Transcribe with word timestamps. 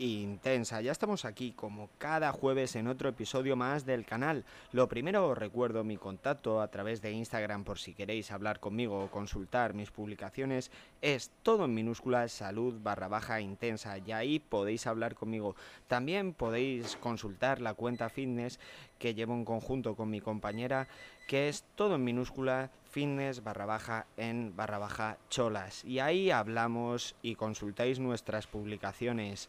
intensa. 0.00 0.80
Ya 0.80 0.92
estamos 0.92 1.24
aquí 1.24 1.52
como 1.52 1.90
cada 1.98 2.32
jueves 2.32 2.74
en 2.76 2.88
otro 2.88 3.08
episodio 3.08 3.54
más 3.54 3.84
del 3.84 4.06
canal. 4.06 4.44
Lo 4.72 4.88
primero 4.88 5.28
os 5.28 5.36
recuerdo 5.36 5.84
mi 5.84 5.98
contacto 5.98 6.62
a 6.62 6.68
través 6.68 7.02
de 7.02 7.12
Instagram 7.12 7.64
por 7.64 7.78
si 7.78 7.94
queréis 7.94 8.30
hablar 8.30 8.60
conmigo 8.60 9.04
o 9.04 9.10
consultar 9.10 9.74
mis 9.74 9.90
publicaciones. 9.90 10.70
Es 11.02 11.30
todo 11.42 11.66
en 11.66 11.74
minúsculas 11.74 12.32
salud 12.32 12.80
barra 12.82 13.08
baja 13.08 13.40
intensa 13.40 13.98
y 13.98 14.12
ahí 14.12 14.38
podéis 14.38 14.86
hablar 14.86 15.14
conmigo. 15.14 15.54
También 15.86 16.32
podéis 16.32 16.96
consultar 16.96 17.60
la 17.60 17.74
cuenta 17.74 18.08
fitness 18.08 18.58
que 18.98 19.14
llevo 19.14 19.34
en 19.34 19.44
conjunto 19.44 19.96
con 19.96 20.10
mi 20.10 20.20
compañera 20.20 20.88
que 21.30 21.48
es 21.48 21.64
todo 21.76 21.94
en 21.94 22.02
minúscula 22.02 22.72
fitness 22.90 23.44
barra 23.44 23.64
baja 23.64 24.06
en 24.16 24.56
barra 24.56 24.78
baja 24.78 25.16
cholas. 25.28 25.84
Y 25.84 26.00
ahí 26.00 26.32
hablamos 26.32 27.14
y 27.22 27.36
consultáis 27.36 28.00
nuestras 28.00 28.48
publicaciones. 28.48 29.48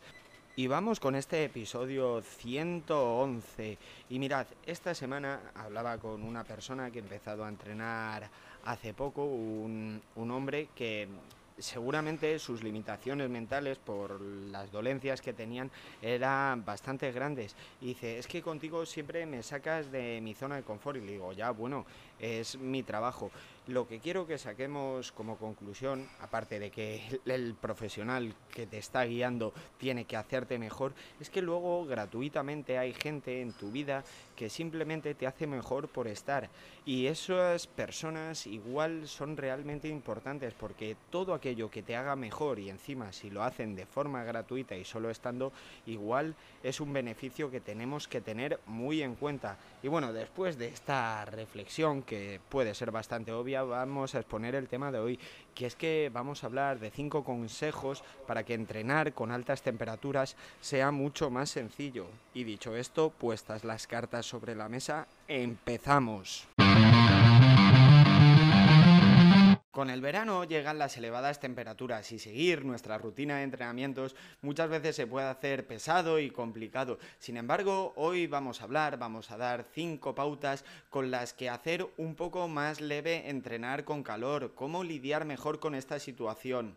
Y 0.57 0.67
vamos 0.67 0.99
con 0.99 1.15
este 1.15 1.45
episodio 1.45 2.21
111. 2.21 3.77
Y 4.09 4.19
mirad, 4.19 4.45
esta 4.65 4.93
semana 4.93 5.39
hablaba 5.55 5.97
con 5.97 6.21
una 6.23 6.43
persona 6.43 6.91
que 6.91 6.99
ha 6.99 7.01
empezado 7.01 7.45
a 7.45 7.49
entrenar 7.49 8.29
hace 8.65 8.93
poco, 8.93 9.23
un, 9.23 10.01
un 10.15 10.31
hombre 10.31 10.67
que 10.75 11.07
seguramente 11.57 12.37
sus 12.39 12.63
limitaciones 12.63 13.29
mentales 13.29 13.77
por 13.77 14.19
las 14.19 14.71
dolencias 14.71 15.21
que 15.21 15.31
tenían 15.31 15.71
eran 16.01 16.65
bastante 16.65 17.11
grandes. 17.13 17.55
Y 17.79 17.87
dice, 17.87 18.17
es 18.17 18.27
que 18.27 18.41
contigo 18.41 18.85
siempre 18.85 19.25
me 19.25 19.43
sacas 19.43 19.89
de 19.89 20.19
mi 20.21 20.33
zona 20.33 20.57
de 20.57 20.63
confort. 20.63 20.97
Y 20.97 21.01
le 21.01 21.13
digo, 21.13 21.31
ya, 21.31 21.51
bueno, 21.51 21.85
es 22.21 22.57
mi 22.57 22.83
trabajo. 22.83 23.31
Lo 23.67 23.87
que 23.87 23.99
quiero 23.99 24.25
que 24.25 24.37
saquemos 24.37 25.11
como 25.11 25.37
conclusión, 25.37 26.07
aparte 26.19 26.59
de 26.59 26.71
que 26.71 27.19
el 27.25 27.53
profesional 27.53 28.33
que 28.51 28.65
te 28.65 28.79
está 28.79 29.05
guiando 29.05 29.53
tiene 29.77 30.05
que 30.05 30.17
hacerte 30.17 30.57
mejor, 30.57 30.93
es 31.19 31.29
que 31.29 31.43
luego 31.43 31.85
gratuitamente 31.85 32.77
hay 32.79 32.93
gente 32.93 33.41
en 33.41 33.53
tu 33.53 33.71
vida 33.71 34.03
que 34.35 34.49
simplemente 34.49 35.13
te 35.13 35.27
hace 35.27 35.45
mejor 35.45 35.89
por 35.89 36.07
estar. 36.07 36.49
Y 36.85 37.05
esas 37.05 37.67
personas 37.67 38.47
igual 38.47 39.07
son 39.07 39.37
realmente 39.37 39.87
importantes 39.87 40.55
porque 40.55 40.97
todo 41.11 41.35
aquello 41.35 41.69
que 41.69 41.83
te 41.83 41.95
haga 41.95 42.15
mejor 42.15 42.57
y 42.57 42.69
encima 42.69 43.13
si 43.13 43.29
lo 43.29 43.43
hacen 43.43 43.75
de 43.75 43.85
forma 43.85 44.23
gratuita 44.23 44.75
y 44.75 44.85
solo 44.85 45.11
estando, 45.11 45.53
igual 45.85 46.35
es 46.63 46.79
un 46.79 46.93
beneficio 46.93 47.51
que 47.51 47.61
tenemos 47.61 48.07
que 48.07 48.21
tener 48.21 48.59
muy 48.65 49.03
en 49.03 49.15
cuenta. 49.15 49.57
Y 49.83 49.87
bueno, 49.87 50.13
después 50.13 50.59
de 50.59 50.67
esta 50.67 51.25
reflexión 51.25 52.03
que 52.03 52.39
puede 52.49 52.75
ser 52.75 52.91
bastante 52.91 53.31
obvia, 53.31 53.63
vamos 53.63 54.13
a 54.13 54.19
exponer 54.19 54.53
el 54.53 54.67
tema 54.67 54.91
de 54.91 54.99
hoy, 54.99 55.19
que 55.55 55.65
es 55.65 55.75
que 55.75 56.11
vamos 56.13 56.43
a 56.43 56.47
hablar 56.47 56.79
de 56.79 56.91
cinco 56.91 57.23
consejos 57.23 58.03
para 58.27 58.43
que 58.43 58.53
entrenar 58.53 59.13
con 59.13 59.31
altas 59.31 59.63
temperaturas 59.63 60.35
sea 60.59 60.91
mucho 60.91 61.31
más 61.31 61.49
sencillo. 61.49 62.05
Y 62.33 62.43
dicho 62.43 62.75
esto, 62.75 63.09
puestas 63.09 63.63
las 63.63 63.87
cartas 63.87 64.27
sobre 64.27 64.55
la 64.55 64.69
mesa, 64.69 65.07
empezamos. 65.27 66.47
Con 69.71 69.89
el 69.89 70.01
verano 70.01 70.43
llegan 70.43 70.77
las 70.77 70.97
elevadas 70.97 71.39
temperaturas 71.39 72.11
y 72.11 72.19
seguir 72.19 72.65
nuestra 72.65 72.97
rutina 72.97 73.37
de 73.37 73.43
entrenamientos 73.43 74.17
muchas 74.41 74.69
veces 74.69 74.97
se 74.97 75.07
puede 75.07 75.27
hacer 75.27 75.65
pesado 75.65 76.19
y 76.19 76.29
complicado. 76.29 76.99
Sin 77.19 77.37
embargo, 77.37 77.93
hoy 77.95 78.27
vamos 78.27 78.59
a 78.59 78.65
hablar, 78.65 78.99
vamos 78.99 79.31
a 79.31 79.37
dar 79.37 79.65
cinco 79.73 80.13
pautas 80.13 80.65
con 80.89 81.09
las 81.09 81.31
que 81.31 81.49
hacer 81.49 81.87
un 81.95 82.15
poco 82.15 82.49
más 82.49 82.81
leve 82.81 83.29
entrenar 83.29 83.85
con 83.85 84.03
calor, 84.03 84.51
cómo 84.55 84.83
lidiar 84.83 85.23
mejor 85.23 85.61
con 85.61 85.73
esta 85.73 85.99
situación. 85.99 86.75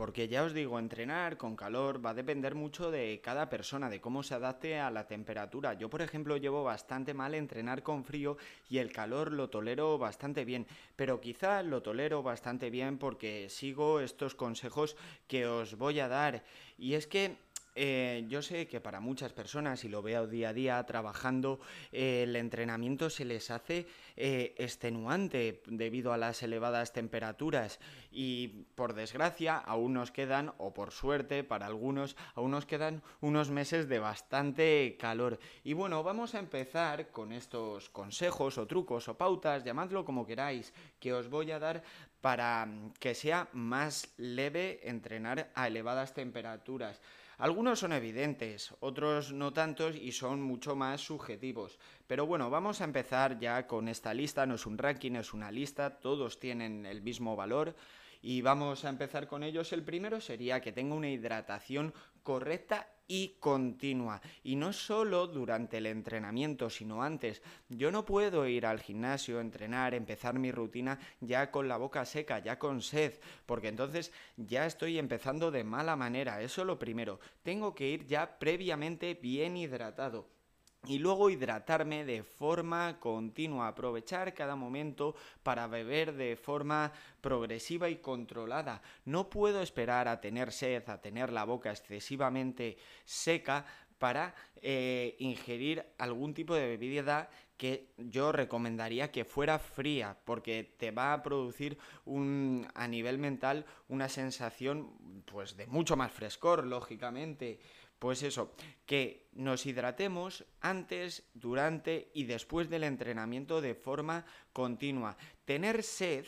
Porque 0.00 0.28
ya 0.28 0.44
os 0.44 0.54
digo, 0.54 0.78
entrenar 0.78 1.36
con 1.36 1.54
calor 1.54 2.00
va 2.00 2.12
a 2.12 2.14
depender 2.14 2.54
mucho 2.54 2.90
de 2.90 3.20
cada 3.22 3.50
persona, 3.50 3.90
de 3.90 4.00
cómo 4.00 4.22
se 4.22 4.32
adapte 4.32 4.78
a 4.80 4.90
la 4.90 5.06
temperatura. 5.06 5.74
Yo, 5.74 5.90
por 5.90 6.00
ejemplo, 6.00 6.38
llevo 6.38 6.64
bastante 6.64 7.12
mal 7.12 7.34
entrenar 7.34 7.82
con 7.82 8.02
frío 8.02 8.38
y 8.70 8.78
el 8.78 8.94
calor 8.94 9.30
lo 9.30 9.50
tolero 9.50 9.98
bastante 9.98 10.46
bien. 10.46 10.66
Pero 10.96 11.20
quizá 11.20 11.62
lo 11.62 11.82
tolero 11.82 12.22
bastante 12.22 12.70
bien 12.70 12.96
porque 12.96 13.50
sigo 13.50 14.00
estos 14.00 14.34
consejos 14.34 14.96
que 15.28 15.44
os 15.44 15.76
voy 15.76 16.00
a 16.00 16.08
dar. 16.08 16.44
Y 16.78 16.94
es 16.94 17.06
que 17.06 17.36
eh, 17.74 18.24
yo 18.28 18.42
sé 18.42 18.66
que 18.66 18.80
para 18.80 19.00
muchas 19.00 19.32
personas, 19.32 19.84
y 19.84 19.88
lo 19.88 20.02
veo 20.02 20.26
día 20.26 20.50
a 20.50 20.52
día 20.52 20.86
trabajando, 20.86 21.60
eh, 21.92 22.24
el 22.24 22.36
entrenamiento 22.36 23.10
se 23.10 23.24
les 23.24 23.50
hace 23.50 23.86
eh, 24.16 24.54
extenuante 24.58 25.62
debido 25.66 26.12
a 26.12 26.18
las 26.18 26.42
elevadas 26.42 26.92
temperaturas 26.92 27.78
y 28.10 28.66
por 28.74 28.94
desgracia 28.94 29.56
aún 29.56 29.94
nos 29.94 30.10
quedan, 30.10 30.52
o 30.58 30.74
por 30.74 30.90
suerte 30.90 31.44
para 31.44 31.66
algunos, 31.66 32.16
aún 32.34 32.50
nos 32.50 32.66
quedan 32.66 33.02
unos 33.20 33.50
meses 33.50 33.88
de 33.88 33.98
bastante 33.98 34.96
calor. 34.98 35.38
Y 35.64 35.72
bueno, 35.72 36.02
vamos 36.02 36.34
a 36.34 36.38
empezar 36.38 37.10
con 37.10 37.32
estos 37.32 37.88
consejos 37.90 38.58
o 38.58 38.66
trucos 38.66 39.08
o 39.08 39.16
pautas, 39.16 39.64
llamadlo 39.64 40.04
como 40.04 40.26
queráis, 40.26 40.72
que 40.98 41.12
os 41.12 41.28
voy 41.28 41.50
a 41.50 41.58
dar 41.58 41.82
para 42.20 42.68
que 42.98 43.14
sea 43.14 43.48
más 43.52 44.08
leve 44.18 44.80
entrenar 44.82 45.50
a 45.54 45.68
elevadas 45.68 46.12
temperaturas. 46.12 47.00
Algunos 47.40 47.78
son 47.78 47.94
evidentes, 47.94 48.74
otros 48.80 49.32
no 49.32 49.54
tantos 49.54 49.96
y 49.96 50.12
son 50.12 50.42
mucho 50.42 50.76
más 50.76 51.00
subjetivos. 51.00 51.78
Pero 52.06 52.26
bueno, 52.26 52.50
vamos 52.50 52.82
a 52.82 52.84
empezar 52.84 53.38
ya 53.38 53.66
con 53.66 53.88
esta 53.88 54.12
lista, 54.12 54.44
no 54.44 54.56
es 54.56 54.66
un 54.66 54.76
ranking, 54.76 55.12
es 55.12 55.32
una 55.32 55.50
lista, 55.50 56.00
todos 56.00 56.38
tienen 56.38 56.84
el 56.84 57.00
mismo 57.00 57.36
valor 57.36 57.74
y 58.22 58.42
vamos 58.42 58.84
a 58.84 58.88
empezar 58.88 59.26
con 59.26 59.42
ellos. 59.42 59.72
El 59.72 59.82
primero 59.82 60.20
sería 60.20 60.60
que 60.60 60.72
tenga 60.72 60.94
una 60.94 61.08
hidratación 61.08 61.94
correcta 62.22 62.88
y 63.06 63.36
continua. 63.40 64.20
Y 64.44 64.56
no 64.56 64.72
solo 64.72 65.26
durante 65.26 65.78
el 65.78 65.86
entrenamiento, 65.86 66.70
sino 66.70 67.02
antes. 67.02 67.42
Yo 67.68 67.90
no 67.90 68.04
puedo 68.04 68.46
ir 68.46 68.66
al 68.66 68.80
gimnasio, 68.80 69.40
entrenar, 69.40 69.94
empezar 69.94 70.38
mi 70.38 70.52
rutina 70.52 70.98
ya 71.20 71.50
con 71.50 71.66
la 71.66 71.76
boca 71.76 72.04
seca, 72.04 72.38
ya 72.38 72.58
con 72.58 72.82
sed, 72.82 73.14
porque 73.46 73.68
entonces 73.68 74.12
ya 74.36 74.66
estoy 74.66 74.98
empezando 74.98 75.50
de 75.50 75.64
mala 75.64 75.96
manera. 75.96 76.40
Eso 76.40 76.64
lo 76.64 76.78
primero. 76.78 77.18
Tengo 77.42 77.74
que 77.74 77.88
ir 77.88 78.06
ya 78.06 78.38
previamente 78.38 79.14
bien 79.14 79.56
hidratado 79.56 80.39
y 80.86 80.98
luego 80.98 81.28
hidratarme 81.28 82.04
de 82.04 82.22
forma 82.22 82.98
continua, 83.00 83.68
aprovechar 83.68 84.32
cada 84.34 84.56
momento 84.56 85.14
para 85.42 85.66
beber 85.66 86.14
de 86.14 86.36
forma 86.36 86.92
progresiva 87.20 87.88
y 87.90 87.96
controlada. 87.96 88.80
No 89.04 89.28
puedo 89.28 89.60
esperar 89.60 90.08
a 90.08 90.20
tener 90.20 90.52
sed, 90.52 90.88
a 90.88 91.00
tener 91.00 91.32
la 91.32 91.44
boca 91.44 91.70
excesivamente 91.70 92.78
seca 93.04 93.66
para 93.98 94.34
eh, 94.62 95.16
ingerir 95.18 95.84
algún 95.98 96.32
tipo 96.32 96.54
de 96.54 96.66
bebida 96.66 97.28
que 97.58 97.92
yo 97.98 98.32
recomendaría 98.32 99.12
que 99.12 99.26
fuera 99.26 99.58
fría, 99.58 100.16
porque 100.24 100.74
te 100.78 100.92
va 100.92 101.12
a 101.12 101.22
producir 101.22 101.76
un, 102.06 102.66
a 102.74 102.88
nivel 102.88 103.18
mental 103.18 103.66
una 103.88 104.08
sensación 104.08 104.94
pues 105.26 105.58
de 105.58 105.66
mucho 105.66 105.94
más 105.94 106.10
frescor, 106.10 106.66
lógicamente. 106.66 107.60
Pues 108.00 108.22
eso, 108.22 108.54
que 108.86 109.28
nos 109.32 109.66
hidratemos 109.66 110.46
antes, 110.62 111.22
durante 111.34 112.10
y 112.14 112.24
después 112.24 112.70
del 112.70 112.84
entrenamiento 112.84 113.60
de 113.60 113.74
forma 113.74 114.24
continua. 114.54 115.18
Tener 115.44 115.82
sed 115.82 116.24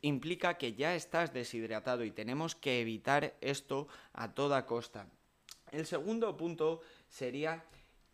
implica 0.00 0.56
que 0.56 0.72
ya 0.72 0.94
estás 0.94 1.34
deshidratado 1.34 2.04
y 2.04 2.10
tenemos 2.10 2.54
que 2.54 2.80
evitar 2.80 3.36
esto 3.42 3.86
a 4.14 4.32
toda 4.32 4.64
costa. 4.64 5.06
El 5.72 5.84
segundo 5.84 6.38
punto 6.38 6.80
sería 7.06 7.62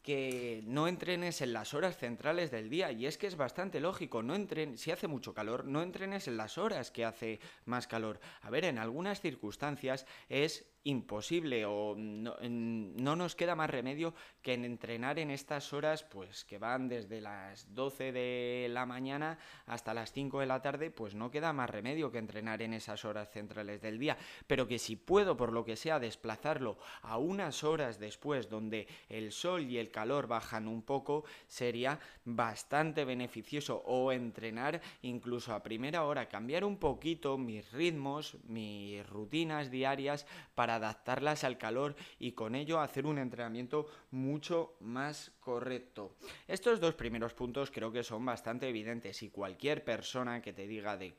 que 0.02 0.62
no 0.66 0.88
entrenes 0.88 1.42
en 1.42 1.52
las 1.52 1.74
horas 1.74 1.96
centrales 1.96 2.50
del 2.50 2.70
día 2.70 2.90
y 2.90 3.06
es 3.06 3.18
que 3.18 3.26
es 3.26 3.36
bastante 3.36 3.80
lógico, 3.80 4.22
no 4.22 4.34
entren, 4.34 4.78
si 4.78 4.90
hace 4.90 5.06
mucho 5.06 5.34
calor, 5.34 5.64
no 5.66 5.82
entrenes 5.82 6.26
en 6.26 6.36
las 6.36 6.58
horas 6.58 6.90
que 6.90 7.04
hace 7.04 7.38
más 7.66 7.86
calor. 7.86 8.18
A 8.40 8.50
ver, 8.50 8.64
en 8.64 8.78
algunas 8.78 9.20
circunstancias 9.20 10.06
es 10.28 10.66
imposible 10.84 11.66
o 11.66 11.94
no, 11.96 12.36
no, 12.40 13.16
nos 13.16 13.36
queda 13.36 13.54
más 13.54 13.68
remedio 13.68 14.14
que 14.40 14.54
en 14.54 14.64
entrenar 14.64 15.18
en 15.18 15.30
estas 15.30 15.72
horas 15.72 16.04
pues 16.04 16.44
que 16.44 16.58
van 16.58 16.88
desde 16.88 17.20
las 17.20 17.74
12 17.74 18.12
de 18.12 18.68
la 18.70 18.86
mañana 18.86 19.38
hasta 19.66 19.92
las 19.92 20.12
5 20.12 20.40
de 20.40 20.46
la 20.46 20.62
tarde 20.62 20.90
pues 20.90 21.14
no 21.14 21.30
queda 21.30 21.52
más 21.52 21.68
remedio 21.68 22.10
que 22.10 22.18
entrenar 22.18 22.62
en 22.62 22.72
esas 22.72 23.04
horas 23.04 23.30
centrales 23.30 23.82
del 23.82 23.98
día. 23.98 24.16
Pero 24.46 24.66
que 24.66 24.78
si 24.78 24.96
puedo 24.96 25.36
por 25.36 25.52
lo 25.52 25.64
que 25.64 25.76
sea 25.76 25.98
desplazarlo 25.98 26.78
a 27.02 27.18
unas 27.18 27.62
horas 27.62 27.98
después 27.98 28.48
donde 28.48 28.88
el 29.08 29.32
sol 29.32 29.62
y 29.62 29.78
el 29.78 29.90
calor 29.90 30.26
bajan 30.28 30.66
un 30.66 30.82
poco 30.82 31.24
sería 31.46 32.00
bastante 32.24 33.04
beneficioso. 33.04 33.82
O 33.84 34.12
entrenar 34.12 34.80
incluso 35.02 35.52
a 35.52 35.62
primera 35.62 36.04
hora 36.04 36.28
cambiar 36.28 36.64
un 36.64 36.78
poquito 36.78 37.36
mis 37.36 37.70
ritmos 37.72 38.36
mis 38.44 39.06
rutinas 39.08 39.70
diarias 39.70 40.26
para 40.54 40.69
adaptarlas 40.76 41.44
al 41.44 41.58
calor 41.58 41.96
y 42.18 42.32
con 42.32 42.54
ello 42.54 42.80
hacer 42.80 43.06
un 43.06 43.18
entrenamiento 43.18 43.86
mucho 44.10 44.76
más 44.80 45.32
correcto. 45.40 46.16
Estos 46.48 46.80
dos 46.80 46.94
primeros 46.94 47.34
puntos 47.34 47.70
creo 47.70 47.92
que 47.92 48.04
son 48.04 48.24
bastante 48.24 48.68
evidentes 48.68 49.22
y 49.22 49.30
cualquier 49.30 49.84
persona 49.84 50.42
que 50.42 50.52
te 50.52 50.66
diga 50.66 50.96
de 50.96 51.14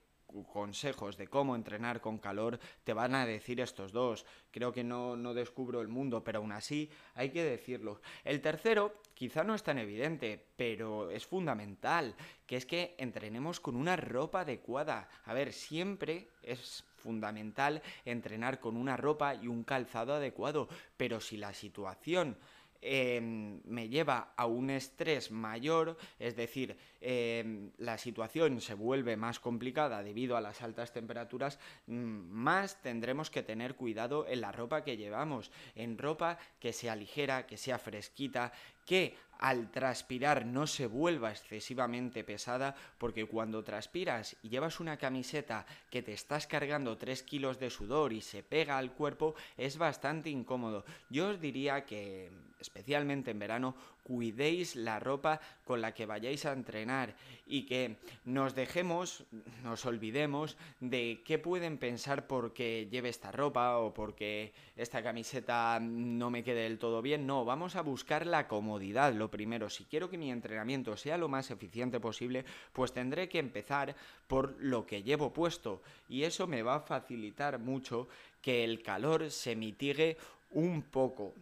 consejos 0.51 1.17
de 1.17 1.27
cómo 1.27 1.55
entrenar 1.55 2.01
con 2.01 2.17
calor 2.17 2.59
te 2.83 2.93
van 2.93 3.15
a 3.15 3.25
decir 3.25 3.59
estos 3.59 3.91
dos. 3.91 4.25
Creo 4.51 4.71
que 4.71 4.83
no, 4.83 5.15
no 5.15 5.33
descubro 5.33 5.81
el 5.81 5.87
mundo, 5.87 6.23
pero 6.23 6.39
aún 6.39 6.51
así 6.51 6.89
hay 7.15 7.29
que 7.29 7.43
decirlo. 7.43 8.01
El 8.23 8.41
tercero 8.41 8.93
quizá 9.13 9.43
no 9.43 9.55
es 9.55 9.63
tan 9.63 9.77
evidente, 9.77 10.43
pero 10.55 11.09
es 11.11 11.25
fundamental, 11.25 12.15
que 12.45 12.57
es 12.57 12.65
que 12.65 12.95
entrenemos 12.97 13.59
con 13.59 13.75
una 13.75 13.95
ropa 13.95 14.41
adecuada. 14.41 15.09
A 15.25 15.33
ver, 15.33 15.53
siempre 15.53 16.29
es 16.41 16.83
fundamental 17.01 17.81
entrenar 18.05 18.59
con 18.59 18.77
una 18.77 18.97
ropa 18.97 19.35
y 19.35 19.47
un 19.47 19.63
calzado 19.63 20.13
adecuado, 20.13 20.69
pero 20.97 21.19
si 21.19 21.37
la 21.37 21.53
situación 21.53 22.37
Em, 22.83 23.61
me 23.65 23.89
lleva 23.89 24.33
a 24.35 24.47
un 24.47 24.71
estrés 24.71 25.29
mayor, 25.29 25.97
es 26.17 26.35
decir, 26.35 26.75
em, 26.99 27.69
la 27.77 27.99
situación 27.99 28.59
se 28.59 28.73
vuelve 28.73 29.15
más 29.15 29.39
complicada 29.39 30.01
debido 30.01 30.35
a 30.35 30.41
las 30.41 30.63
altas 30.63 30.91
temperaturas, 30.91 31.59
mm, 31.85 31.93
más 31.93 32.81
tendremos 32.81 33.29
que 33.29 33.43
tener 33.43 33.75
cuidado 33.75 34.27
en 34.27 34.41
la 34.41 34.51
ropa 34.51 34.83
que 34.83 34.97
llevamos, 34.97 35.51
en 35.75 35.99
ropa 35.99 36.39
que 36.59 36.73
sea 36.73 36.95
ligera, 36.95 37.45
que 37.45 37.57
sea 37.57 37.77
fresquita, 37.77 38.51
que 38.91 39.15
al 39.39 39.71
transpirar 39.71 40.45
no 40.45 40.67
se 40.67 40.85
vuelva 40.85 41.31
excesivamente 41.31 42.25
pesada, 42.25 42.75
porque 42.97 43.25
cuando 43.25 43.63
transpiras 43.63 44.35
y 44.43 44.49
llevas 44.49 44.81
una 44.81 44.97
camiseta 44.97 45.65
que 45.89 46.01
te 46.03 46.11
estás 46.11 46.45
cargando 46.45 46.97
3 46.97 47.23
kilos 47.23 47.57
de 47.57 47.69
sudor 47.69 48.11
y 48.11 48.19
se 48.19 48.43
pega 48.43 48.77
al 48.77 48.91
cuerpo, 48.91 49.33
es 49.55 49.77
bastante 49.77 50.29
incómodo. 50.29 50.83
Yo 51.09 51.29
os 51.29 51.39
diría 51.39 51.85
que, 51.85 52.29
especialmente 52.59 53.31
en 53.31 53.39
verano, 53.39 53.75
cuidéis 54.11 54.75
la 54.75 54.99
ropa 54.99 55.39
con 55.63 55.79
la 55.79 55.93
que 55.93 56.05
vayáis 56.05 56.45
a 56.45 56.51
entrenar 56.51 57.15
y 57.47 57.65
que 57.65 57.95
nos 58.25 58.55
dejemos, 58.55 59.23
nos 59.63 59.85
olvidemos 59.85 60.57
de 60.81 61.21
qué 61.23 61.39
pueden 61.39 61.77
pensar 61.77 62.27
porque 62.27 62.89
lleve 62.91 63.07
esta 63.07 63.31
ropa 63.31 63.77
o 63.77 63.93
porque 63.93 64.51
esta 64.75 65.01
camiseta 65.01 65.79
no 65.79 66.29
me 66.29 66.43
quede 66.43 66.63
del 66.63 66.77
todo 66.77 67.01
bien. 67.01 67.25
No, 67.25 67.45
vamos 67.45 67.77
a 67.77 67.81
buscar 67.81 68.27
la 68.27 68.49
comodidad. 68.49 69.13
Lo 69.13 69.31
primero, 69.31 69.69
si 69.69 69.85
quiero 69.85 70.09
que 70.09 70.17
mi 70.17 70.29
entrenamiento 70.29 70.97
sea 70.97 71.17
lo 71.17 71.29
más 71.29 71.49
eficiente 71.49 72.01
posible, 72.01 72.43
pues 72.73 72.91
tendré 72.91 73.29
que 73.29 73.39
empezar 73.39 73.95
por 74.27 74.57
lo 74.59 74.85
que 74.85 75.03
llevo 75.03 75.31
puesto 75.31 75.81
y 76.09 76.23
eso 76.23 76.47
me 76.47 76.63
va 76.63 76.75
a 76.75 76.81
facilitar 76.81 77.59
mucho 77.59 78.09
que 78.41 78.65
el 78.65 78.83
calor 78.83 79.31
se 79.31 79.55
mitigue 79.55 80.17
un 80.51 80.81
poco. 80.81 81.33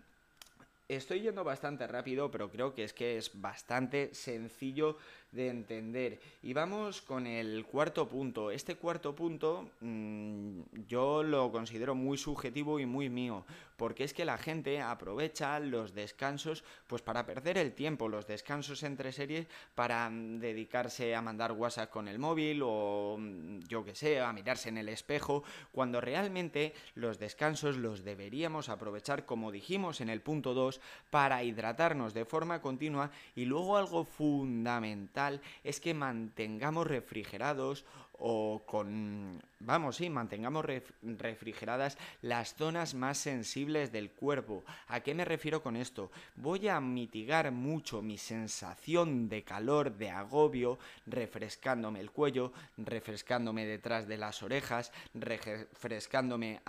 Estoy 0.90 1.22
yendo 1.22 1.44
bastante 1.44 1.86
rápido, 1.86 2.32
pero 2.32 2.50
creo 2.50 2.74
que 2.74 2.84
es 2.84 2.94
que 2.94 3.18
es 3.18 3.40
bastante 3.40 4.12
sencillo 4.16 4.98
de 5.32 5.50
entender. 5.50 6.20
Y 6.42 6.54
vamos 6.54 7.02
con 7.02 7.28
el 7.28 7.66
cuarto 7.66 8.08
punto. 8.08 8.50
Este 8.50 8.76
cuarto 8.76 9.16
punto 9.16 9.70
mmm, 9.82 10.62
yo 10.88 11.22
lo 11.24 11.52
considero 11.52 11.94
muy 11.94 12.18
subjetivo 12.18 12.80
y 12.80 12.86
muy 12.86 13.10
mío, 13.10 13.46
porque 13.78 14.04
es 14.04 14.14
que 14.14 14.26
la 14.26 14.38
gente 14.38 14.82
aprovecha 14.82 15.60
los 15.60 15.94
descansos 15.94 16.64
pues 16.88 17.02
para 17.02 17.26
perder 17.26 17.58
el 17.58 17.74
tiempo, 17.74 18.10
los 18.10 18.26
descansos 18.26 18.82
entre 18.84 19.12
series 19.12 19.48
para 19.76 20.10
mm, 20.10 20.40
dedicarse 20.40 21.14
a 21.14 21.22
mandar 21.22 21.52
WhatsApp 21.52 21.92
con 21.92 22.08
el 22.08 22.18
móvil 22.18 22.62
o 22.64 23.18
mm, 23.20 23.60
yo 23.68 23.86
que 23.86 23.96
sé, 23.96 24.20
a 24.20 24.34
mirarse 24.34 24.70
en 24.70 24.78
el 24.78 24.90
espejo, 24.90 25.44
cuando 25.72 26.02
realmente 26.02 26.74
los 26.96 27.20
descansos 27.20 27.78
los 27.78 28.04
deberíamos 28.04 28.70
aprovechar 28.70 29.26
como 29.26 29.52
dijimos 29.52 30.02
en 30.02 30.10
el 30.10 30.22
punto 30.22 30.54
2 30.54 30.82
para 31.12 31.44
hidratarnos 31.44 32.14
de 32.14 32.26
forma 32.26 32.62
continua 32.62 33.12
y 33.36 33.46
luego 33.46 33.78
algo 33.78 34.06
fundamental 34.06 35.19
es 35.64 35.80
que 35.80 35.94
mantengamos 35.94 36.88
refrigerados 36.88 37.86
o 38.20 38.64
con, 38.66 39.42
vamos, 39.60 39.98
sí, 39.98 40.10
mantengamos 40.10 40.66
refrigeradas 41.02 41.98
las 42.22 42.56
zonas 42.56 42.94
más 42.94 43.18
sensibles 43.18 43.92
del 43.92 44.12
cuerpo. 44.12 44.64
¿A 44.88 45.00
qué 45.00 45.14
me 45.14 45.26
refiero 45.26 45.64
con 45.64 45.76
esto? 45.76 46.12
Voy 46.36 46.68
a 46.68 46.80
mitigar 46.80 47.52
mucho 47.52 48.02
mi 48.02 48.18
sensación 48.18 49.30
de 49.30 49.44
calor, 49.44 49.96
de 49.98 50.10
agobio, 50.10 50.80
refrescándome 51.06 52.00
el 52.00 52.12
cuello, 52.12 52.52
refrescándome 52.78 53.66
detrás 53.66 54.08
de 54.08 54.18
las 54.18 54.44
orejas, 54.44 54.92
refrescándome 55.14 56.62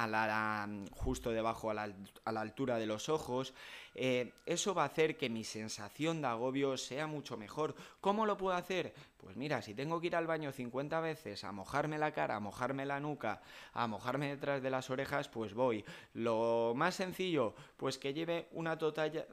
justo 0.93 1.31
debajo 1.31 1.71
a 1.71 1.75
la, 1.75 1.93
a 2.25 2.33
la 2.33 2.41
altura 2.41 2.79
de 2.79 2.87
los 2.87 3.09
ojos. 3.09 3.55
Eh, 3.95 4.33
eso 4.47 4.73
va 4.75 4.85
a 4.85 4.87
hacer 4.87 5.17
que 5.17 5.29
mi 5.29 5.45
sensación 5.45 6.23
de 6.23 6.29
agobio 6.29 6.77
sea 6.77 7.07
mucho 7.07 7.37
mejor. 7.37 7.75
¿Cómo 8.01 8.25
lo 8.25 8.37
puedo 8.37 8.57
hacer? 8.57 8.95
Pues 9.21 9.37
mira, 9.37 9.61
si 9.61 9.75
tengo 9.75 10.01
que 10.01 10.07
ir 10.07 10.17
al 10.17 10.27
baño 10.27 10.51
50 10.51 10.99
veces 11.01 11.45
a 11.45 11.53
mojarme 11.53 11.99
la 11.99 12.13
cara, 12.13 12.37
a 12.37 12.41
mojarme 12.41 12.87
la 12.87 13.01
nuca, 13.01 13.43
a 13.75 13.87
mojarme 13.87 14.29
detrás 14.29 14.63
de 14.63 14.71
las 14.71 14.89
orejas, 14.89 15.29
pues 15.29 15.53
voy. 15.53 15.85
Lo 16.15 16.73
más 16.75 16.95
sencillo, 16.95 17.55
pues 17.77 17.99
que 17.99 18.15
lleve 18.15 18.49
una, 18.53 18.79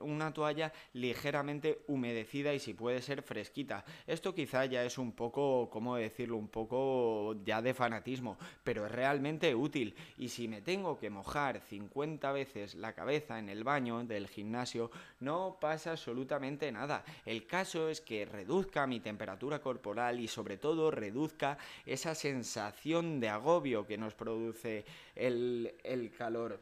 una 0.01 0.33
toalla 0.33 0.73
ligeramente 0.91 1.83
humedecida 1.87 2.53
y 2.53 2.59
si 2.59 2.73
puede 2.73 3.01
ser 3.01 3.21
fresquita. 3.21 3.85
Esto 4.05 4.35
quizá 4.35 4.65
ya 4.65 4.83
es 4.83 4.97
un 4.97 5.13
poco, 5.13 5.69
¿cómo 5.69 5.95
decirlo? 5.95 6.35
Un 6.35 6.49
poco 6.49 7.35
ya 7.45 7.61
de 7.61 7.73
fanatismo, 7.73 8.37
pero 8.65 8.85
es 8.85 8.91
realmente 8.91 9.55
útil. 9.55 9.95
Y 10.17 10.27
si 10.27 10.49
me 10.49 10.61
tengo 10.61 10.99
que 10.99 11.09
mojar 11.09 11.61
50 11.61 12.29
veces 12.33 12.75
la 12.75 12.93
cabeza 12.93 13.39
en 13.39 13.47
el 13.47 13.63
baño 13.63 14.03
del 14.03 14.27
gimnasio, 14.27 14.91
no 15.21 15.57
pasa 15.61 15.91
absolutamente 15.91 16.69
nada. 16.73 17.05
El 17.25 17.47
caso 17.47 17.87
es 17.87 18.01
que 18.01 18.25
reduzca 18.25 18.85
mi 18.85 18.99
temperatura 18.99 19.59
corporal 19.59 19.76
y 20.17 20.27
sobre 20.27 20.57
todo 20.57 20.91
reduzca 20.91 21.57
esa 21.85 22.13
sensación 22.15 23.19
de 23.19 23.29
agobio 23.29 23.85
que 23.85 23.97
nos 23.97 24.13
produce 24.13 24.85
el, 25.15 25.73
el 25.83 26.11
calor. 26.11 26.59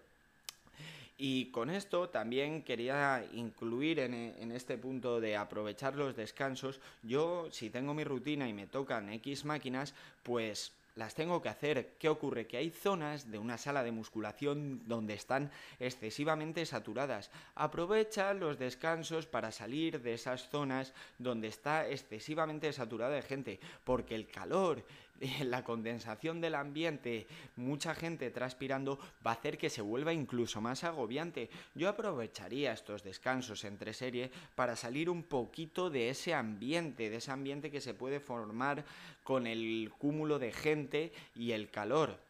Y 1.17 1.45
con 1.51 1.69
esto 1.69 2.09
también 2.09 2.61
quería 2.61 3.25
incluir 3.33 3.99
en, 3.99 4.13
en, 4.13 4.51
este 4.51 4.77
punto 4.77 5.21
de 5.21 5.37
aprovechar 5.37 5.95
los 5.95 6.15
descansos. 6.15 6.81
Yo, 7.03 7.47
si 7.51 7.69
tengo 7.69 7.93
mi 7.93 8.03
rutina 8.03 8.49
y 8.49 8.53
me 8.53 8.67
tocan 8.67 9.09
X 9.09 9.45
máquinas, 9.45 9.93
pues 10.23 10.73
las 10.95 11.13
tengo 11.13 11.41
que 11.41 11.49
hacer. 11.49 11.95
¿Qué 11.99 12.09
ocurre? 12.09 12.47
Que 12.47 12.57
hay 12.57 12.69
zonas 12.69 13.29
de 13.29 13.37
una 13.37 13.57
sala 13.57 13.83
de 13.83 13.91
musculación 13.91 14.81
donde 14.87 15.13
están 15.13 15.51
excesivamente 15.79 16.65
saturadas. 16.65 17.31
Aprovecha 17.53 18.33
los 18.33 18.57
descansos 18.57 19.27
para 19.27 19.51
salir 19.51 20.01
de 20.01 20.13
esas 20.13 20.49
zonas 20.49 20.93
donde 21.19 21.49
está 21.49 21.87
excesivamente 21.87 22.71
saturada 22.73 23.15
de 23.15 23.21
gente, 23.21 23.59
porque 23.83 24.15
el 24.15 24.27
calor 24.27 24.83
la 25.43 25.63
condensación 25.63 26.41
del 26.41 26.55
ambiente, 26.55 27.27
mucha 27.55 27.95
gente 27.95 28.31
transpirando, 28.31 28.99
va 29.25 29.31
a 29.31 29.35
hacer 29.35 29.57
que 29.57 29.69
se 29.69 29.81
vuelva 29.81 30.13
incluso 30.13 30.61
más 30.61 30.83
agobiante. 30.83 31.49
Yo 31.73 31.89
aprovecharía 31.89 32.73
estos 32.73 33.03
descansos 33.03 33.63
entre 33.63 33.93
serie 33.93 34.31
para 34.55 34.75
salir 34.75 35.09
un 35.09 35.23
poquito 35.23 35.89
de 35.89 36.09
ese 36.09 36.33
ambiente, 36.33 37.09
de 37.09 37.17
ese 37.17 37.31
ambiente 37.31 37.71
que 37.71 37.81
se 37.81 37.93
puede 37.93 38.19
formar 38.19 38.83
con 39.23 39.47
el 39.47 39.91
cúmulo 39.97 40.39
de 40.39 40.51
gente 40.51 41.13
y 41.35 41.51
el 41.51 41.69
calor. 41.69 42.24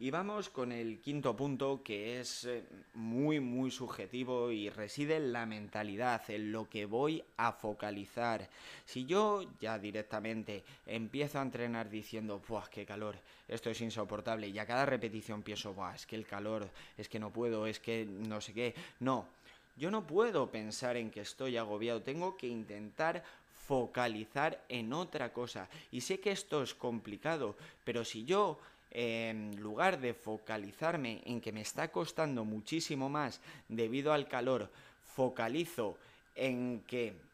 Y 0.00 0.12
vamos 0.12 0.48
con 0.48 0.70
el 0.70 1.00
quinto 1.00 1.34
punto 1.34 1.82
que 1.82 2.20
es 2.20 2.44
eh, 2.44 2.62
muy 2.94 3.40
muy 3.40 3.72
subjetivo 3.72 4.52
y 4.52 4.70
reside 4.70 5.16
en 5.16 5.32
la 5.32 5.44
mentalidad, 5.44 6.22
en 6.30 6.52
lo 6.52 6.68
que 6.68 6.86
voy 6.86 7.24
a 7.36 7.50
focalizar. 7.50 8.48
Si 8.84 9.06
yo 9.06 9.44
ya 9.60 9.76
directamente 9.76 10.62
empiezo 10.86 11.40
a 11.40 11.42
entrenar 11.42 11.90
diciendo, 11.90 12.40
¡buah, 12.46 12.68
qué 12.70 12.86
calor! 12.86 13.16
Esto 13.48 13.70
es 13.70 13.80
insoportable 13.80 14.46
y 14.46 14.56
a 14.60 14.66
cada 14.66 14.86
repetición 14.86 15.42
pienso, 15.42 15.74
¡buah, 15.74 15.96
es 15.96 16.06
que 16.06 16.14
el 16.14 16.26
calor, 16.26 16.70
es 16.96 17.08
que 17.08 17.18
no 17.18 17.30
puedo, 17.30 17.66
es 17.66 17.80
que 17.80 18.06
no 18.06 18.40
sé 18.40 18.52
qué! 18.52 18.76
No, 19.00 19.26
yo 19.76 19.90
no 19.90 20.06
puedo 20.06 20.48
pensar 20.48 20.96
en 20.96 21.10
que 21.10 21.22
estoy 21.22 21.56
agobiado, 21.56 22.02
tengo 22.02 22.36
que 22.36 22.46
intentar 22.46 23.24
focalizar 23.66 24.64
en 24.68 24.92
otra 24.92 25.32
cosa. 25.32 25.68
Y 25.90 26.02
sé 26.02 26.20
que 26.20 26.30
esto 26.30 26.62
es 26.62 26.72
complicado, 26.72 27.56
pero 27.84 28.04
si 28.04 28.24
yo 28.24 28.60
en 28.90 29.60
lugar 29.60 30.00
de 30.00 30.14
focalizarme 30.14 31.22
en 31.24 31.40
que 31.40 31.52
me 31.52 31.60
está 31.60 31.90
costando 31.90 32.44
muchísimo 32.44 33.08
más 33.08 33.40
debido 33.68 34.12
al 34.12 34.28
calor, 34.28 34.70
focalizo 35.04 35.96
en 36.34 36.82
que 36.86 37.28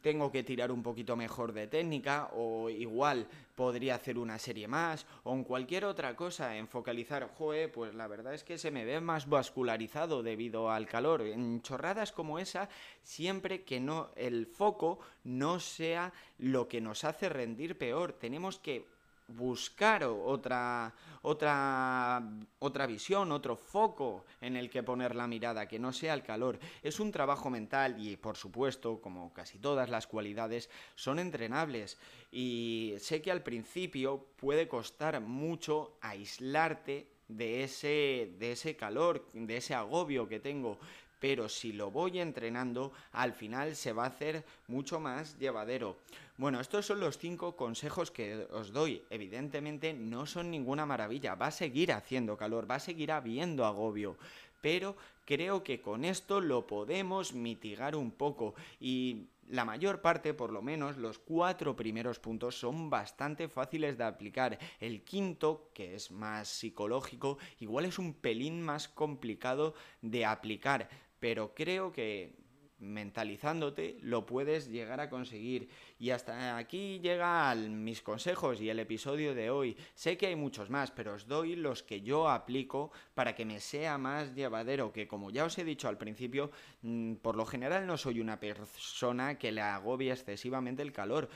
tengo 0.00 0.30
que 0.30 0.44
tirar 0.44 0.70
un 0.70 0.82
poquito 0.82 1.16
mejor 1.16 1.52
de 1.52 1.66
técnica 1.66 2.30
o 2.34 2.70
igual 2.70 3.26
podría 3.54 3.96
hacer 3.96 4.18
una 4.18 4.38
serie 4.38 4.68
más 4.68 5.06
o 5.24 5.34
en 5.34 5.44
cualquier 5.44 5.84
otra 5.84 6.14
cosa 6.14 6.56
en 6.56 6.68
focalizar, 6.68 7.28
joe, 7.36 7.68
pues 7.68 7.94
la 7.94 8.06
verdad 8.06 8.34
es 8.34 8.44
que 8.44 8.58
se 8.58 8.70
me 8.70 8.84
ve 8.84 9.00
más 9.00 9.28
vascularizado 9.28 10.22
debido 10.22 10.70
al 10.70 10.86
calor. 10.86 11.22
En 11.22 11.62
chorradas 11.62 12.12
como 12.12 12.38
esa, 12.38 12.68
siempre 13.02 13.64
que 13.64 13.80
no 13.80 14.10
el 14.14 14.46
foco 14.46 15.00
no 15.24 15.58
sea 15.58 16.12
lo 16.38 16.68
que 16.68 16.80
nos 16.80 17.04
hace 17.04 17.28
rendir 17.28 17.76
peor, 17.76 18.12
tenemos 18.12 18.58
que 18.58 18.86
buscar 19.28 20.04
otra, 20.04 20.94
otra, 21.22 22.22
otra 22.58 22.86
visión, 22.86 23.32
otro 23.32 23.56
foco 23.56 24.24
en 24.40 24.56
el 24.56 24.70
que 24.70 24.82
poner 24.82 25.14
la 25.14 25.26
mirada, 25.26 25.66
que 25.66 25.78
no 25.78 25.92
sea 25.92 26.14
el 26.14 26.22
calor. 26.22 26.58
Es 26.82 27.00
un 27.00 27.12
trabajo 27.12 27.50
mental 27.50 27.96
y, 27.98 28.16
por 28.16 28.36
supuesto, 28.36 29.00
como 29.00 29.32
casi 29.32 29.58
todas 29.58 29.90
las 29.90 30.06
cualidades, 30.06 30.70
son 30.94 31.18
entrenables. 31.18 31.98
Y 32.30 32.94
sé 32.98 33.22
que 33.22 33.32
al 33.32 33.42
principio 33.42 34.26
puede 34.36 34.68
costar 34.68 35.20
mucho 35.20 35.98
aislarte 36.00 37.08
de 37.28 37.64
ese, 37.64 38.34
de 38.38 38.52
ese 38.52 38.76
calor, 38.76 39.26
de 39.32 39.56
ese 39.56 39.74
agobio 39.74 40.28
que 40.28 40.38
tengo, 40.38 40.78
pero 41.20 41.48
si 41.48 41.72
lo 41.72 41.90
voy 41.90 42.20
entrenando, 42.20 42.92
al 43.12 43.32
final 43.32 43.76
se 43.76 43.92
va 43.92 44.04
a 44.04 44.08
hacer 44.08 44.44
mucho 44.68 45.00
más 45.00 45.38
llevadero. 45.38 45.96
Bueno, 46.36 46.60
estos 46.60 46.86
son 46.86 47.00
los 47.00 47.18
cinco 47.18 47.56
consejos 47.56 48.10
que 48.10 48.46
os 48.52 48.72
doy. 48.72 49.02
Evidentemente 49.08 49.94
no 49.94 50.26
son 50.26 50.50
ninguna 50.50 50.84
maravilla, 50.84 51.34
va 51.34 51.46
a 51.46 51.50
seguir 51.50 51.92
haciendo 51.92 52.36
calor, 52.36 52.70
va 52.70 52.76
a 52.76 52.80
seguir 52.80 53.10
habiendo 53.12 53.64
agobio, 53.64 54.16
pero 54.60 54.96
creo 55.24 55.62
que 55.62 55.80
con 55.80 56.04
esto 56.04 56.40
lo 56.40 56.66
podemos 56.66 57.32
mitigar 57.32 57.96
un 57.96 58.10
poco 58.10 58.54
y 58.80 59.28
la 59.48 59.64
mayor 59.64 60.00
parte, 60.00 60.34
por 60.34 60.52
lo 60.52 60.60
menos, 60.60 60.96
los 60.96 61.20
cuatro 61.20 61.76
primeros 61.76 62.18
puntos 62.18 62.58
son 62.58 62.90
bastante 62.90 63.48
fáciles 63.48 63.96
de 63.96 64.04
aplicar. 64.04 64.58
El 64.80 65.02
quinto, 65.02 65.70
que 65.72 65.94
es 65.94 66.10
más 66.10 66.48
psicológico, 66.48 67.38
igual 67.60 67.84
es 67.84 67.98
un 68.00 68.12
pelín 68.12 68.60
más 68.60 68.88
complicado 68.88 69.74
de 70.02 70.26
aplicar 70.26 70.88
pero 71.26 71.52
creo 71.56 71.90
que 71.90 72.36
mentalizándote 72.78 73.98
lo 74.00 74.26
puedes 74.26 74.68
llegar 74.68 75.00
a 75.00 75.10
conseguir. 75.10 75.68
Y 75.98 76.10
hasta 76.10 76.56
aquí 76.56 77.00
llegan 77.00 77.82
mis 77.82 78.00
consejos 78.00 78.60
y 78.60 78.70
el 78.70 78.78
episodio 78.78 79.34
de 79.34 79.50
hoy. 79.50 79.76
Sé 79.94 80.16
que 80.16 80.28
hay 80.28 80.36
muchos 80.36 80.70
más, 80.70 80.92
pero 80.92 81.14
os 81.14 81.26
doy 81.26 81.56
los 81.56 81.82
que 81.82 82.00
yo 82.00 82.28
aplico 82.28 82.92
para 83.14 83.34
que 83.34 83.44
me 83.44 83.58
sea 83.58 83.98
más 83.98 84.36
llevadero, 84.36 84.92
que 84.92 85.08
como 85.08 85.32
ya 85.32 85.44
os 85.44 85.58
he 85.58 85.64
dicho 85.64 85.88
al 85.88 85.98
principio, 85.98 86.52
mm, 86.82 87.14
por 87.14 87.34
lo 87.34 87.44
general 87.44 87.88
no 87.88 87.96
soy 87.96 88.20
una 88.20 88.38
persona 88.38 89.36
que 89.36 89.50
le 89.50 89.62
agobie 89.62 90.12
excesivamente 90.12 90.84
el 90.84 90.92
calor, 90.92 91.28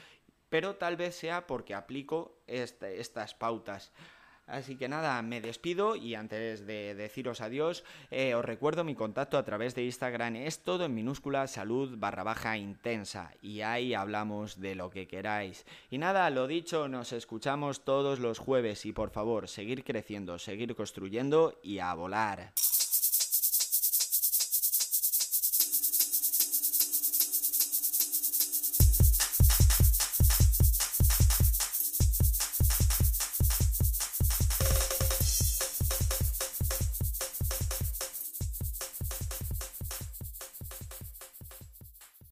pero 0.49 0.77
tal 0.77 0.97
vez 0.97 1.17
sea 1.17 1.49
porque 1.49 1.75
aplico 1.75 2.45
estas 2.47 3.35
pautas. 3.35 3.93
Así 4.51 4.77
que 4.77 4.89
nada, 4.89 5.23
me 5.23 5.41
despido 5.41 5.95
y 5.95 6.17
antes 6.17 6.67
de 6.67 6.95
deciros 6.97 7.41
adiós, 7.41 7.85
eh, 8.11 8.35
os 8.35 8.45
recuerdo 8.45 8.83
mi 8.83 8.97
contacto 8.97 9.39
a 9.39 9.45
través 9.45 9.75
de 9.75 9.85
Instagram. 9.85 10.37
Es 10.37 10.59
todo 10.61 10.85
en 10.85 10.95
minúscula 10.95 11.47
salud 11.47 11.97
barra 11.97 12.25
baja 12.25 12.57
intensa 12.59 13.33
y 13.41 13.61
ahí 13.61 13.95
hablamos 13.95 14.61
de 14.61 14.75
lo 14.75 14.91
que 14.91 15.07
queráis. 15.07 15.65
Y 15.89 15.99
nada, 15.99 16.29
lo 16.31 16.49
dicho, 16.49 16.89
nos 16.89 17.13
escuchamos 17.13 17.85
todos 17.85 18.19
los 18.19 18.39
jueves 18.39 18.85
y 18.87 18.93
por 18.93 19.11
favor, 19.11 19.49
seguir 19.49 19.85
creciendo, 19.85 20.39
seguir 20.39 20.75
construyendo 20.75 21.59
y 21.63 21.79
a 21.79 21.95
volar. 21.95 22.53